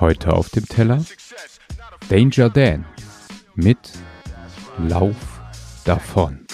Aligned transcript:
Heute 0.00 0.32
auf 0.32 0.48
dem 0.50 0.66
Teller 0.66 1.04
Danger 2.08 2.50
Dan 2.50 2.84
mit 3.54 3.78
Lauf 4.78 5.16
davon. 5.84 6.46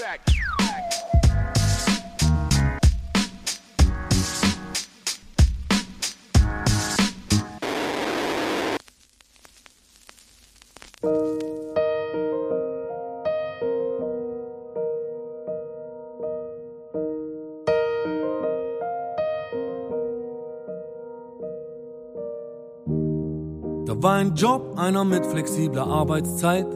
War 24.04 24.16
ein 24.16 24.34
Job, 24.34 24.74
einer 24.76 25.02
mit 25.02 25.24
flexibler 25.24 25.86
Arbeitszeit. 25.86 26.66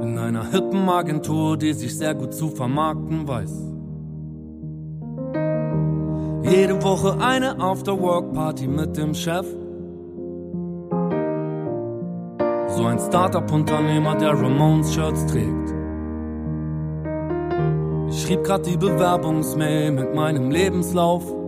In 0.00 0.16
einer 0.16 0.48
hippen 0.52 0.88
Agentur, 0.88 1.56
die 1.56 1.72
sich 1.72 1.98
sehr 1.98 2.14
gut 2.14 2.32
zu 2.32 2.46
vermarkten 2.46 3.26
weiß. 3.26 3.52
Jede 6.44 6.80
Woche 6.84 7.16
eine 7.20 7.58
After-Work-Party 7.58 8.68
mit 8.68 8.96
dem 8.96 9.12
Chef. 9.12 9.44
So 12.68 12.84
ein 12.84 13.00
Startup-Unternehmer, 13.00 14.14
der 14.14 14.40
Ramones-Shirts 14.40 15.26
trägt. 15.26 15.74
Ich 18.08 18.22
schrieb 18.22 18.44
grad 18.44 18.64
die 18.66 18.76
Bewerbungsmail 18.76 19.90
mit 19.90 20.14
meinem 20.14 20.52
Lebenslauf 20.52 21.41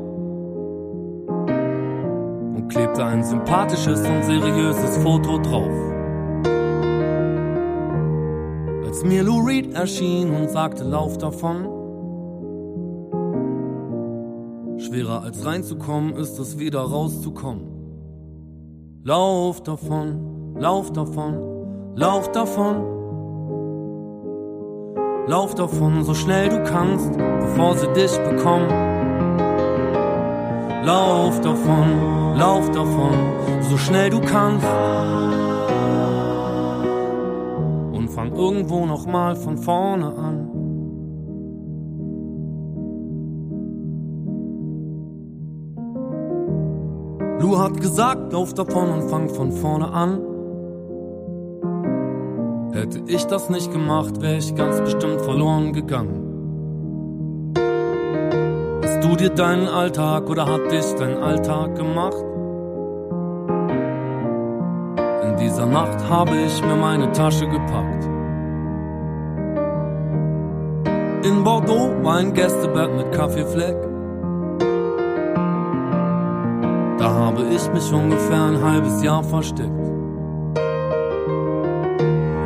klebte 2.69 3.05
ein 3.05 3.23
sympathisches 3.23 4.01
und 4.01 4.25
seriöses 4.25 4.99
Foto 4.99 5.39
drauf. 5.39 5.71
Als 8.85 9.05
mir 9.05 9.23
Lou 9.23 9.41
Reed 9.41 9.75
erschien 9.75 10.35
und 10.35 10.51
sagte, 10.51 10.85
lauf 10.85 11.19
davon. 11.19 11.69
Schwerer 14.79 15.23
als 15.23 15.45
reinzukommen 15.45 16.15
ist 16.17 16.39
es 16.39 16.59
wieder 16.59 16.81
rauszukommen. 16.81 17.65
Lauf 19.03 19.63
davon, 19.63 20.55
lauf 20.59 20.93
davon, 20.93 21.95
lauf 21.95 22.31
davon. 22.33 22.95
Lauf 25.27 25.55
davon, 25.55 26.05
so 26.05 26.13
schnell 26.13 26.51
du 26.51 26.63
kannst, 26.65 27.17
bevor 27.17 27.77
sie 27.77 27.91
dich 27.95 28.17
bekommen. 28.19 28.94
Lauf 30.85 31.41
davon, 31.41 32.37
lauf 32.37 32.71
davon, 32.73 33.13
so 33.63 33.79
schnell 33.79 34.11
du 34.11 34.21
kannst. 34.21 34.67
Und 37.93 38.11
fang 38.11 38.35
irgendwo 38.35 38.85
nochmal 38.85 39.35
von 39.35 39.57
vorne 39.57 40.15
an. 40.15 40.51
Lu 47.41 47.59
hat 47.59 47.81
gesagt, 47.81 48.35
lauf 48.35 48.53
davon 48.53 48.91
und 48.91 49.09
fang 49.09 49.31
von 49.31 49.53
vorne 49.53 49.89
an. 49.89 50.21
Hätte 52.75 53.01
ich 53.07 53.25
das 53.27 53.49
nicht 53.49 53.73
gemacht, 53.73 54.21
wäre 54.21 54.37
ich 54.37 54.55
ganz 54.55 54.81
bestimmt 54.81 55.23
verloren 55.23 55.73
gegangen. 55.73 56.24
Hast 59.05 59.21
du 59.21 59.29
dir 59.29 59.35
deinen 59.35 59.69
Alltag 59.69 60.31
oder 60.31 60.47
hat 60.47 60.73
dich 60.73 60.95
dein 60.99 61.19
Alltag 61.19 61.75
gemacht? 61.75 62.25
In 65.29 65.37
dieser 65.37 65.67
Nacht 65.67 66.09
habe 66.09 66.35
ich 66.37 66.63
mir 66.63 66.75
meine 66.75 67.13
Tasche 67.13 67.47
gepackt. 67.47 68.05
In 71.23 71.45
Bordeaux 71.45 71.91
war 72.03 72.17
ein 72.17 72.33
Gästebett 72.33 72.97
mit 72.97 73.13
Kaffeefleck. 73.13 73.77
Da 76.97 77.11
habe 77.11 77.43
ich 77.43 77.73
mich 77.75 77.93
ungefähr 77.93 78.43
ein 78.43 78.63
halbes 78.63 79.03
Jahr 79.03 79.23
versteckt. 79.23 79.87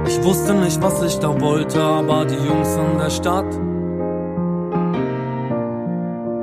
Ich 0.08 0.24
wusste 0.24 0.54
nicht, 0.54 0.82
was 0.82 1.04
ich 1.04 1.20
da 1.20 1.40
wollte, 1.40 1.80
aber 1.80 2.24
die 2.24 2.34
Jungs 2.34 2.76
in 2.76 2.98
der 2.98 3.10
Stadt 3.10 3.67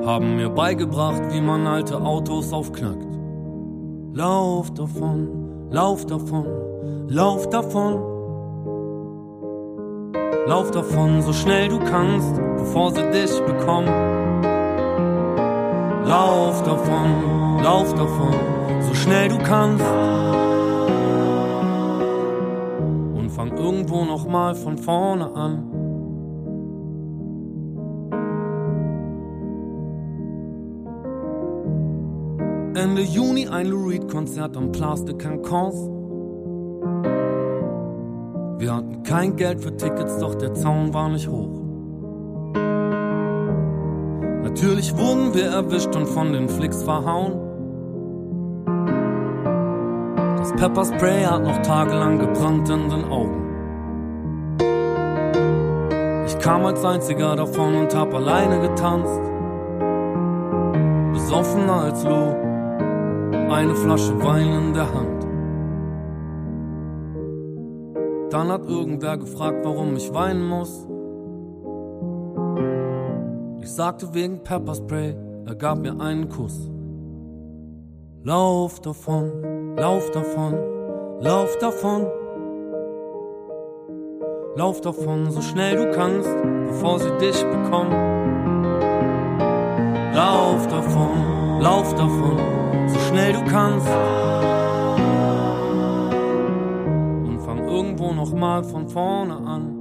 haben 0.06 0.36
mir 0.36 0.50
beigebracht, 0.50 1.24
wie 1.32 1.42
man 1.42 1.66
alte 1.66 2.00
Autos 2.00 2.54
aufknackt. 2.54 3.08
Lauf 4.14 4.72
davon, 4.74 5.68
lauf 5.72 6.06
davon, 6.06 6.46
lauf 7.08 7.50
davon. 7.50 8.00
Lauf 10.48 10.70
davon, 10.70 11.24
so 11.24 11.34
schnell 11.34 11.70
du 11.70 11.80
kannst, 11.80 12.40
bevor 12.56 12.92
sie 12.92 13.10
dich 13.10 13.42
bekommen. 13.42 13.90
Lauf 16.06 16.62
davon, 16.62 17.64
lauf 17.64 17.92
davon, 17.96 18.36
so 18.82 18.94
schnell 18.94 19.30
du 19.30 19.40
kannst. 19.40 19.84
Und 23.18 23.32
fang 23.32 23.58
irgendwo 23.58 24.06
nochmal 24.06 24.54
von 24.54 24.78
vorne 24.78 25.34
an. 25.34 25.75
Ende 32.86 33.02
Juni 33.02 33.48
ein 33.48 33.66
Lou 33.66 33.88
Reed 33.88 34.08
Konzert 34.12 34.56
am 34.56 34.72
Place 34.72 35.04
de 35.06 35.18
Cancans. 35.18 35.74
Wir 38.60 38.76
hatten 38.76 39.02
kein 39.02 39.36
Geld 39.36 39.60
für 39.60 39.76
Tickets, 39.76 40.20
doch 40.20 40.36
der 40.36 40.54
Zaun 40.54 40.94
war 40.94 41.10
nicht 41.10 41.28
hoch. 41.28 41.64
Natürlich 44.44 44.96
wurden 44.96 45.34
wir 45.34 45.46
erwischt 45.46 45.96
und 45.96 46.06
von 46.06 46.32
den 46.32 46.48
Flicks 46.48 46.84
verhauen. 46.84 47.40
Das 50.38 50.52
Pepperspray 50.52 51.24
hat 51.24 51.44
noch 51.44 51.58
tagelang 51.64 52.20
gebrannt 52.20 52.70
in 52.70 52.88
den 52.88 53.06
Augen. 53.06 53.42
Ich 56.28 56.38
kam 56.38 56.64
als 56.66 56.86
einziger 56.86 57.36
davon 57.36 57.74
und 57.74 57.96
hab 57.96 58.14
alleine 58.14 58.60
getanzt. 58.60 59.22
Besoffener 61.14 61.82
als 61.82 62.04
Lou, 62.04 62.45
eine 63.50 63.76
Flasche 63.76 64.22
Wein 64.24 64.48
in 64.48 64.74
der 64.74 64.94
Hand. 64.94 65.24
Dann 68.32 68.50
hat 68.50 68.68
irgendwer 68.68 69.18
gefragt, 69.18 69.64
warum 69.64 69.96
ich 69.96 70.14
weinen 70.14 70.48
muss. 70.48 70.88
Ich 73.62 73.72
sagte 73.72 74.14
wegen 74.14 74.44
Pepperspray, 74.44 75.16
er 75.46 75.56
gab 75.56 75.80
mir 75.80 76.00
einen 76.00 76.30
Kuss. 76.30 76.70
Lauf 78.24 78.80
davon, 78.80 79.76
lauf 79.78 80.10
davon, 80.12 80.56
lauf 81.20 81.58
davon. 81.60 82.08
Lauf 84.58 84.80
davon, 84.80 85.32
so 85.32 85.42
schnell 85.42 85.76
du 85.76 85.92
kannst, 85.92 86.30
bevor 86.68 86.98
sie 87.00 87.12
dich 87.18 87.44
bekommen. 87.44 87.92
Lauf 90.14 90.66
davon, 90.68 91.60
lauf 91.60 91.94
davon, 91.94 92.38
so 92.90 93.00
schnell 93.00 93.34
du 93.34 93.44
kannst. 93.46 93.88
Und 97.28 97.40
fang 97.46 97.68
irgendwo 97.68 98.14
nochmal 98.14 98.64
von 98.64 98.88
vorne 98.88 99.36
an. 99.36 99.75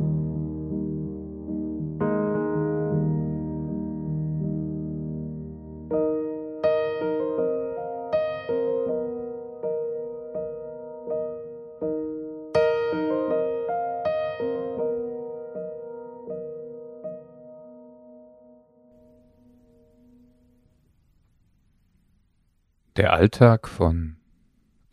Der 23.04 23.12
Alltag 23.12 23.68
von 23.68 24.16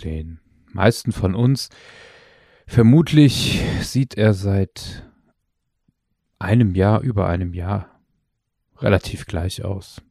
den 0.03 0.41
meisten 0.65 1.13
von 1.13 1.33
uns. 1.33 1.69
Vermutlich 2.67 3.63
sieht 3.79 4.15
er 4.15 4.33
seit 4.33 5.09
einem 6.37 6.75
Jahr, 6.75 6.99
über 6.99 7.29
einem 7.29 7.53
Jahr 7.53 8.01
relativ 8.79 9.27
gleich 9.27 9.63
aus. 9.63 10.01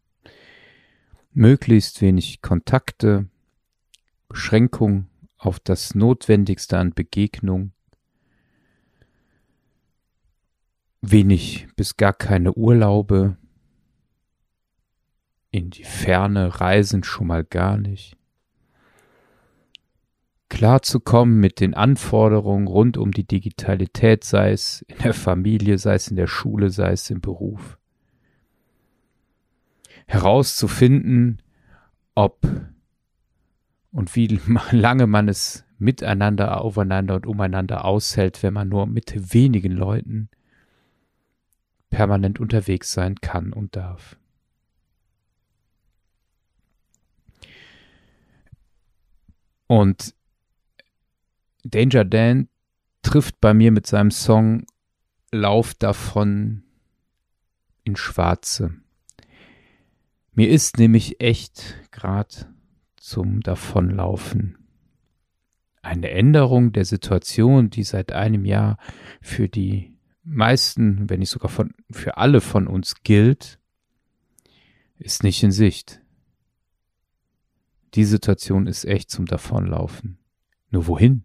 Möglichst 1.34 2.00
wenig 2.00 2.40
Kontakte, 2.40 3.28
Beschränkung 4.28 5.10
auf 5.36 5.60
das 5.60 5.94
Notwendigste 5.94 6.78
an 6.78 6.94
Begegnung. 6.94 7.72
wenig 11.02 11.68
bis 11.76 11.98
gar 11.98 12.14
keine 12.14 12.54
Urlaube, 12.54 13.36
in 15.50 15.70
die 15.70 15.84
Ferne 15.84 16.60
reisen 16.60 17.02
schon 17.02 17.26
mal 17.26 17.44
gar 17.44 17.76
nicht. 17.76 18.16
Klar 20.48 20.82
zu 20.82 20.98
kommen 20.98 21.38
mit 21.38 21.60
den 21.60 21.74
Anforderungen 21.74 22.66
rund 22.66 22.96
um 22.96 23.12
die 23.12 23.26
Digitalität, 23.26 24.24
sei 24.24 24.50
es 24.52 24.82
in 24.82 24.98
der 24.98 25.14
Familie, 25.14 25.78
sei 25.78 25.94
es 25.94 26.08
in 26.08 26.16
der 26.16 26.26
Schule, 26.26 26.70
sei 26.70 26.92
es 26.92 27.08
im 27.08 27.20
Beruf. 27.20 27.78
Herauszufinden, 30.06 31.40
ob 32.16 32.46
und 33.92 34.16
wie 34.16 34.40
lange 34.72 35.06
man 35.06 35.28
es 35.28 35.64
miteinander, 35.78 36.60
aufeinander 36.60 37.14
und 37.14 37.26
umeinander 37.26 37.84
aushält, 37.84 38.42
wenn 38.42 38.52
man 38.52 38.68
nur 38.68 38.86
mit 38.86 39.32
wenigen 39.32 39.72
Leuten 39.72 40.28
permanent 41.90 42.38
unterwegs 42.38 42.92
sein 42.92 43.16
kann 43.20 43.52
und 43.52 43.76
darf. 43.76 44.19
Und 49.70 50.16
Danger 51.62 52.04
Dan 52.04 52.48
trifft 53.02 53.40
bei 53.40 53.54
mir 53.54 53.70
mit 53.70 53.86
seinem 53.86 54.10
Song 54.10 54.66
Lauf 55.30 55.74
davon 55.74 56.64
in 57.84 57.94
Schwarze. 57.94 58.74
Mir 60.32 60.48
ist 60.48 60.78
nämlich 60.78 61.20
echt 61.20 61.76
gerade 61.92 62.52
zum 62.96 63.42
Davonlaufen 63.42 64.58
eine 65.82 66.10
Änderung 66.10 66.72
der 66.72 66.84
Situation, 66.84 67.70
die 67.70 67.84
seit 67.84 68.10
einem 68.10 68.44
Jahr 68.44 68.76
für 69.22 69.48
die 69.48 69.96
meisten, 70.24 71.08
wenn 71.08 71.20
nicht 71.20 71.30
sogar 71.30 71.48
von, 71.48 71.74
für 71.92 72.16
alle 72.16 72.40
von 72.40 72.66
uns 72.66 73.04
gilt, 73.04 73.60
ist 74.98 75.22
nicht 75.22 75.40
in 75.44 75.52
Sicht. 75.52 76.02
Die 77.94 78.04
Situation 78.04 78.66
ist 78.66 78.84
echt 78.84 79.10
zum 79.10 79.26
Davonlaufen. 79.26 80.18
Nur 80.70 80.86
wohin? 80.86 81.24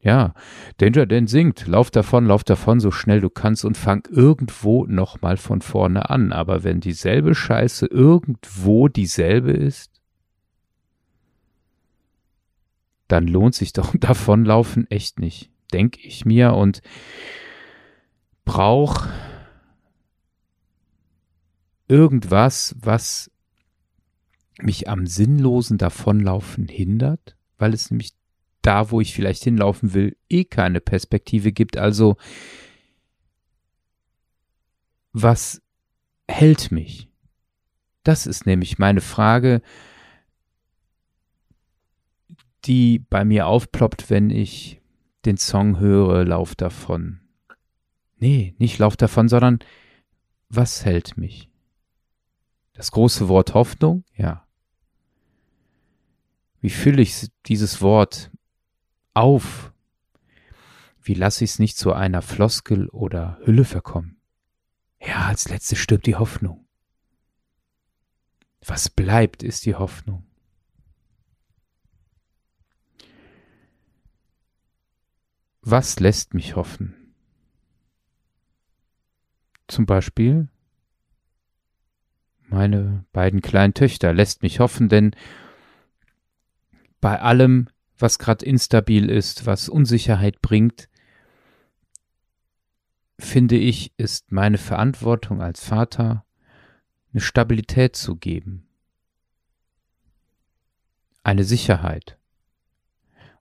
Ja, 0.00 0.34
Danger 0.78 1.06
Dan 1.06 1.28
singt, 1.28 1.68
lauf 1.68 1.92
davon, 1.92 2.26
lauf 2.26 2.42
davon, 2.42 2.80
so 2.80 2.90
schnell 2.90 3.20
du 3.20 3.30
kannst 3.30 3.64
und 3.64 3.76
fang 3.76 4.04
irgendwo 4.10 4.84
nochmal 4.84 5.36
von 5.36 5.62
vorne 5.62 6.10
an. 6.10 6.32
Aber 6.32 6.64
wenn 6.64 6.80
dieselbe 6.80 7.36
Scheiße 7.36 7.86
irgendwo 7.86 8.88
dieselbe 8.88 9.52
ist, 9.52 9.92
dann 13.06 13.28
lohnt 13.28 13.54
sich 13.54 13.72
doch 13.72 13.94
davonlaufen 13.98 14.90
echt 14.90 15.20
nicht, 15.20 15.50
denke 15.72 16.00
ich 16.00 16.24
mir 16.24 16.54
und 16.54 16.82
brauch 18.44 19.06
irgendwas, 21.86 22.74
was 22.80 23.30
mich 24.60 24.88
am 24.88 25.06
sinnlosen 25.06 25.78
Davonlaufen 25.78 26.68
hindert, 26.68 27.36
weil 27.58 27.74
es 27.74 27.90
nämlich 27.90 28.12
da, 28.62 28.90
wo 28.90 29.00
ich 29.00 29.14
vielleicht 29.14 29.42
hinlaufen 29.42 29.92
will, 29.92 30.16
eh 30.28 30.44
keine 30.44 30.80
Perspektive 30.80 31.52
gibt. 31.52 31.76
Also, 31.76 32.16
was 35.12 35.60
hält 36.28 36.70
mich? 36.70 37.08
Das 38.04 38.26
ist 38.26 38.46
nämlich 38.46 38.78
meine 38.78 39.00
Frage, 39.00 39.62
die 42.64 42.98
bei 42.98 43.24
mir 43.24 43.46
aufploppt, 43.46 44.10
wenn 44.10 44.30
ich 44.30 44.80
den 45.24 45.36
Song 45.36 45.78
höre, 45.78 46.24
Lauf 46.24 46.54
davon. 46.54 47.20
Nee, 48.18 48.54
nicht 48.58 48.78
Lauf 48.78 48.96
davon, 48.96 49.28
sondern 49.28 49.58
was 50.48 50.84
hält 50.84 51.16
mich? 51.16 51.51
Das 52.72 52.90
große 52.90 53.28
Wort 53.28 53.54
Hoffnung? 53.54 54.04
Ja. 54.16 54.46
Wie 56.60 56.70
fülle 56.70 57.02
ich 57.02 57.28
dieses 57.46 57.80
Wort 57.82 58.30
auf? 59.14 59.72
Wie 61.02 61.14
lasse 61.14 61.44
ich 61.44 61.50
es 61.50 61.58
nicht 61.58 61.76
zu 61.76 61.92
einer 61.92 62.22
Floskel 62.22 62.88
oder 62.88 63.38
Hülle 63.44 63.64
verkommen? 63.64 64.20
Ja, 65.00 65.26
als 65.26 65.48
letzte 65.48 65.74
stirbt 65.74 66.06
die 66.06 66.14
Hoffnung. 66.14 66.66
Was 68.64 68.88
bleibt, 68.88 69.42
ist 69.42 69.66
die 69.66 69.74
Hoffnung. 69.74 70.24
Was 75.62 75.98
lässt 75.98 76.34
mich 76.34 76.54
hoffen? 76.54 77.14
Zum 79.66 79.86
Beispiel 79.86 80.48
meine 82.52 83.04
beiden 83.12 83.40
kleinen 83.40 83.74
Töchter 83.74 84.12
lässt 84.12 84.42
mich 84.42 84.60
hoffen, 84.60 84.88
denn 84.88 85.16
bei 87.00 87.20
allem, 87.20 87.68
was 87.98 88.18
gerade 88.18 88.44
instabil 88.44 89.10
ist, 89.10 89.46
was 89.46 89.68
Unsicherheit 89.68 90.40
bringt, 90.40 90.88
finde 93.18 93.56
ich, 93.56 93.92
ist 93.96 94.32
meine 94.32 94.58
Verantwortung 94.58 95.42
als 95.42 95.64
Vater, 95.64 96.24
eine 97.12 97.20
Stabilität 97.20 97.96
zu 97.96 98.16
geben, 98.16 98.66
eine 101.22 101.44
Sicherheit 101.44 102.18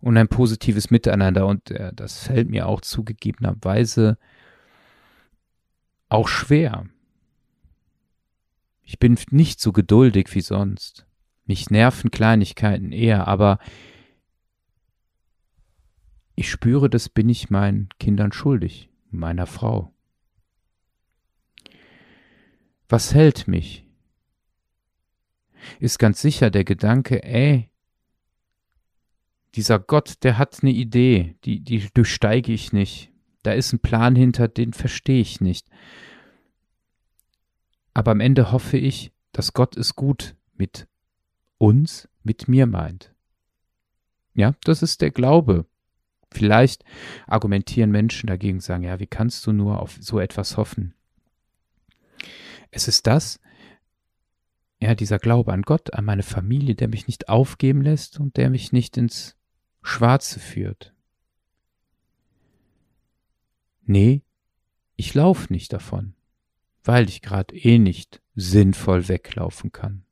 und 0.01 0.17
ein 0.17 0.27
positives 0.27 0.91
Miteinander. 0.91 1.47
Und 1.47 1.71
äh, 1.71 1.93
das 1.93 2.19
fällt 2.19 2.49
mir 2.49 2.67
auch 2.67 2.81
zugegebenerweise 2.81 4.17
auch 6.09 6.27
schwer. 6.27 6.85
Ich 8.91 8.99
bin 8.99 9.17
nicht 9.29 9.61
so 9.61 9.71
geduldig 9.71 10.35
wie 10.35 10.41
sonst. 10.41 11.05
Mich 11.45 11.69
nerven 11.69 12.11
Kleinigkeiten 12.11 12.91
eher, 12.91 13.25
aber 13.25 13.57
ich 16.35 16.51
spüre, 16.51 16.89
das 16.89 17.07
bin 17.07 17.29
ich 17.29 17.49
meinen 17.49 17.87
Kindern 18.01 18.33
schuldig, 18.33 18.89
meiner 19.09 19.47
Frau. 19.47 19.93
Was 22.89 23.13
hält 23.13 23.47
mich? 23.47 23.87
Ist 25.79 25.97
ganz 25.97 26.21
sicher 26.21 26.49
der 26.49 26.65
Gedanke, 26.65 27.23
ey, 27.23 27.69
dieser 29.55 29.79
Gott, 29.79 30.15
der 30.23 30.37
hat 30.37 30.63
eine 30.63 30.71
Idee, 30.71 31.37
die, 31.45 31.61
die 31.61 31.87
durchsteige 31.93 32.51
ich 32.51 32.73
nicht. 32.73 33.09
Da 33.43 33.53
ist 33.53 33.71
ein 33.71 33.79
Plan 33.79 34.17
hinter, 34.17 34.49
den 34.49 34.73
verstehe 34.73 35.21
ich 35.21 35.39
nicht. 35.39 35.69
Aber 37.93 38.11
am 38.11 38.19
Ende 38.19 38.51
hoffe 38.51 38.77
ich, 38.77 39.11
dass 39.31 39.53
Gott 39.53 39.77
es 39.77 39.95
gut 39.95 40.35
mit 40.53 40.87
uns, 41.57 42.09
mit 42.23 42.47
mir 42.47 42.65
meint. 42.67 43.13
Ja, 44.33 44.55
das 44.63 44.81
ist 44.81 45.01
der 45.01 45.11
Glaube. 45.11 45.65
Vielleicht 46.31 46.85
argumentieren 47.27 47.91
Menschen 47.91 48.27
dagegen, 48.27 48.61
sagen, 48.61 48.83
ja, 48.83 48.99
wie 48.99 49.07
kannst 49.07 49.45
du 49.45 49.51
nur 49.51 49.79
auf 49.79 49.97
so 49.99 50.19
etwas 50.19 50.55
hoffen? 50.55 50.93
Es 52.71 52.87
ist 52.87 53.05
das, 53.07 53.39
ja, 54.79 54.95
dieser 54.95 55.19
Glaube 55.19 55.53
an 55.53 55.61
Gott, 55.61 55.93
an 55.93 56.05
meine 56.05 56.23
Familie, 56.23 56.73
der 56.73 56.87
mich 56.87 57.05
nicht 57.05 57.29
aufgeben 57.29 57.81
lässt 57.81 58.19
und 58.19 58.37
der 58.37 58.49
mich 58.49 58.71
nicht 58.71 58.97
ins 58.97 59.37
Schwarze 59.83 60.39
führt. 60.39 60.93
Nee, 63.83 64.21
ich 64.95 65.13
lauf 65.13 65.49
nicht 65.49 65.73
davon, 65.73 66.15
weil 66.83 67.07
ich 67.09 67.21
gerade 67.21 67.55
eh 67.55 67.77
nicht 67.77 68.21
sinnvoll 68.35 69.07
weglaufen 69.07 69.71
kann. 69.71 70.03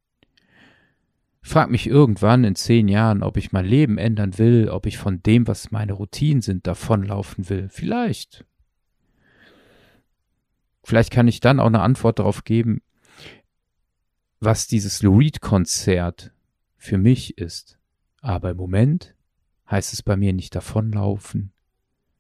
Frag 1.42 1.70
mich 1.70 1.88
irgendwann 1.88 2.44
in 2.44 2.56
zehn 2.56 2.88
Jahren, 2.88 3.24
ob 3.24 3.38
ich 3.38 3.52
mein 3.52 3.66
Leben 3.66 3.98
ändern 3.98 4.38
will, 4.38 4.70
ob 4.70 4.86
ich 4.86 4.98
von 4.98 5.24
dem, 5.24 5.48
was 5.48 5.72
meine 5.72 5.94
Routinen 5.94 6.42
sind, 6.42 6.68
davonlaufen 6.68 7.50
will. 7.50 7.70
Vielleicht. 7.70 8.46
Vielleicht 10.84 11.12
kann 11.12 11.28
ich 11.28 11.40
dann 11.40 11.60
auch 11.60 11.68
eine 11.68 11.82
Antwort 11.82 12.20
darauf 12.20 12.44
geben, 12.44 12.82
was 14.40 14.68
dieses 14.68 15.02
Lou 15.02 15.18
Reed-Konzert 15.18 16.32
für 16.78 16.98
mich 16.98 17.38
ist. 17.38 17.80
Aber 18.22 18.52
im 18.52 18.58
Moment 18.58 19.16
heißt 19.70 19.94
es 19.94 20.04
bei 20.04 20.18
mir 20.18 20.34
nicht 20.34 20.56
davonlaufen, 20.56 21.52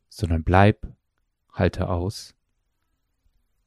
sondern 0.07 0.43
bleib, 0.43 0.87
halte 1.51 1.89
aus 1.89 2.35